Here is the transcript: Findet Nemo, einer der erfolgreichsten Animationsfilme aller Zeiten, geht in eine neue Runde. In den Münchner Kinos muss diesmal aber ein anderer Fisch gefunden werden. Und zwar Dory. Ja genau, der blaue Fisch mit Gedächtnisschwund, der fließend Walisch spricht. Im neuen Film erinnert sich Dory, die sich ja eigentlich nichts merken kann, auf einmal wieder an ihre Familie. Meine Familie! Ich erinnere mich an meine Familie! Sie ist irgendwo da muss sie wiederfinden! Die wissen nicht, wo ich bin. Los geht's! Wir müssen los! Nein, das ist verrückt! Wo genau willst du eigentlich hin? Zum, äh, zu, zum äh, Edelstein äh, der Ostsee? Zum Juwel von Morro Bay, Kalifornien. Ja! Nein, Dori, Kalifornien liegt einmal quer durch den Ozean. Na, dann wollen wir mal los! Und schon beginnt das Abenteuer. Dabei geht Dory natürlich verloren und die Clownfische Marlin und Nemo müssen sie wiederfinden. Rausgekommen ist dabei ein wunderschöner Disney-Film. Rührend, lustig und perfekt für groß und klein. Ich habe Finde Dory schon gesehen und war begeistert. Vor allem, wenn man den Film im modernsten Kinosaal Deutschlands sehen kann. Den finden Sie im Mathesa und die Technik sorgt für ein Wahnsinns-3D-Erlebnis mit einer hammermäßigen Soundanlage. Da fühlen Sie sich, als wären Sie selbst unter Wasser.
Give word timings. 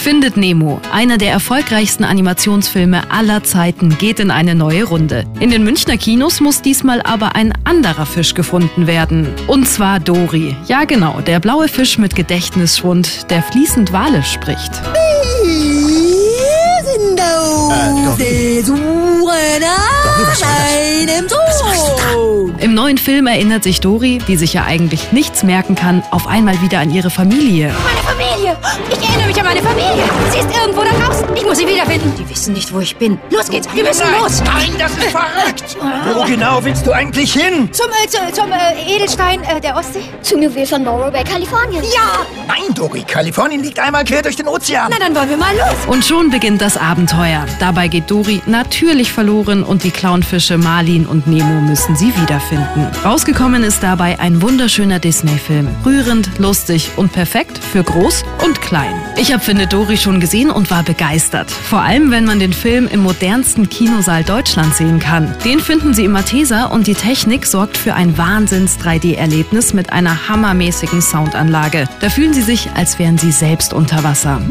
Findet 0.00 0.38
Nemo, 0.38 0.80
einer 0.94 1.18
der 1.18 1.30
erfolgreichsten 1.30 2.04
Animationsfilme 2.04 3.10
aller 3.10 3.44
Zeiten, 3.44 3.98
geht 3.98 4.18
in 4.18 4.30
eine 4.30 4.54
neue 4.54 4.84
Runde. 4.84 5.26
In 5.40 5.50
den 5.50 5.62
Münchner 5.62 5.98
Kinos 5.98 6.40
muss 6.40 6.62
diesmal 6.62 7.02
aber 7.02 7.36
ein 7.36 7.52
anderer 7.64 8.06
Fisch 8.06 8.32
gefunden 8.32 8.86
werden. 8.86 9.28
Und 9.46 9.68
zwar 9.68 10.00
Dory. 10.00 10.56
Ja 10.66 10.84
genau, 10.84 11.20
der 11.20 11.38
blaue 11.38 11.68
Fisch 11.68 11.98
mit 11.98 12.16
Gedächtnisschwund, 12.16 13.30
der 13.30 13.42
fließend 13.42 13.92
Walisch 13.92 14.32
spricht. 14.32 14.72
Im 22.58 22.74
neuen 22.74 22.98
Film 22.98 23.26
erinnert 23.26 23.64
sich 23.64 23.80
Dory, 23.80 24.18
die 24.26 24.36
sich 24.36 24.54
ja 24.54 24.64
eigentlich 24.64 25.12
nichts 25.12 25.42
merken 25.42 25.74
kann, 25.74 26.02
auf 26.10 26.26
einmal 26.26 26.60
wieder 26.62 26.78
an 26.78 26.90
ihre 26.90 27.10
Familie. 27.10 27.68
Meine 27.68 28.09
Familie! 28.40 28.56
Ich 28.90 29.08
erinnere 29.08 29.26
mich 29.26 29.38
an 29.38 29.44
meine 29.44 29.62
Familie! 29.62 30.04
Sie 30.30 30.38
ist 30.38 30.56
irgendwo 30.56 30.82
da 30.82 30.99
muss 31.50 31.58
sie 31.58 31.66
wiederfinden! 31.66 32.12
Die 32.16 32.30
wissen 32.30 32.52
nicht, 32.52 32.72
wo 32.72 32.78
ich 32.78 32.94
bin. 32.94 33.18
Los 33.28 33.48
geht's! 33.48 33.66
Wir 33.74 33.82
müssen 33.82 34.06
los! 34.20 34.40
Nein, 34.44 34.72
das 34.78 34.92
ist 34.92 35.10
verrückt! 35.10 35.76
Wo 36.14 36.24
genau 36.24 36.62
willst 36.62 36.86
du 36.86 36.92
eigentlich 36.92 37.32
hin? 37.32 37.68
Zum, 37.72 37.86
äh, 37.90 38.06
zu, 38.06 38.18
zum 38.32 38.52
äh, 38.52 38.94
Edelstein 38.94 39.42
äh, 39.42 39.60
der 39.60 39.74
Ostsee? 39.74 40.04
Zum 40.22 40.40
Juwel 40.40 40.64
von 40.64 40.84
Morro 40.84 41.10
Bay, 41.10 41.24
Kalifornien. 41.24 41.82
Ja! 41.82 42.24
Nein, 42.46 42.72
Dori, 42.72 43.02
Kalifornien 43.02 43.64
liegt 43.64 43.80
einmal 43.80 44.04
quer 44.04 44.22
durch 44.22 44.36
den 44.36 44.46
Ozean. 44.46 44.92
Na, 44.92 45.04
dann 45.04 45.12
wollen 45.12 45.28
wir 45.28 45.36
mal 45.36 45.52
los! 45.56 45.74
Und 45.88 46.04
schon 46.04 46.30
beginnt 46.30 46.62
das 46.62 46.76
Abenteuer. 46.76 47.44
Dabei 47.58 47.88
geht 47.88 48.08
Dory 48.08 48.40
natürlich 48.46 49.12
verloren 49.12 49.64
und 49.64 49.82
die 49.82 49.90
Clownfische 49.90 50.56
Marlin 50.56 51.04
und 51.04 51.26
Nemo 51.26 51.60
müssen 51.62 51.96
sie 51.96 52.14
wiederfinden. 52.16 52.86
Rausgekommen 53.04 53.64
ist 53.64 53.82
dabei 53.82 54.20
ein 54.20 54.40
wunderschöner 54.40 55.00
Disney-Film. 55.00 55.68
Rührend, 55.84 56.38
lustig 56.38 56.90
und 56.94 57.12
perfekt 57.12 57.58
für 57.58 57.82
groß 57.82 58.22
und 58.44 58.60
klein. 58.60 58.94
Ich 59.16 59.32
habe 59.32 59.42
Finde 59.42 59.66
Dory 59.66 59.96
schon 59.96 60.20
gesehen 60.20 60.50
und 60.50 60.70
war 60.70 60.84
begeistert. 60.84 61.39
Vor 61.48 61.80
allem, 61.80 62.10
wenn 62.10 62.24
man 62.24 62.40
den 62.40 62.52
Film 62.52 62.88
im 62.88 63.00
modernsten 63.00 63.68
Kinosaal 63.68 64.24
Deutschlands 64.24 64.78
sehen 64.78 64.98
kann. 64.98 65.32
Den 65.44 65.60
finden 65.60 65.94
Sie 65.94 66.04
im 66.04 66.12
Mathesa 66.12 66.66
und 66.66 66.88
die 66.88 66.94
Technik 66.94 67.46
sorgt 67.46 67.76
für 67.76 67.94
ein 67.94 68.18
Wahnsinns-3D-Erlebnis 68.18 69.72
mit 69.72 69.92
einer 69.92 70.28
hammermäßigen 70.28 71.00
Soundanlage. 71.00 71.88
Da 72.00 72.08
fühlen 72.08 72.34
Sie 72.34 72.42
sich, 72.42 72.70
als 72.74 72.98
wären 72.98 73.16
Sie 73.16 73.30
selbst 73.30 73.72
unter 73.72 74.02
Wasser. 74.02 74.42